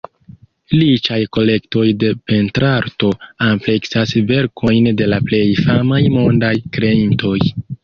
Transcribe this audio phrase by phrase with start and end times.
[0.77, 3.11] Riĉaj kolektoj de pentrarto
[3.49, 7.39] ampleksas verkojn de la plej famaj mondaj kreintoj.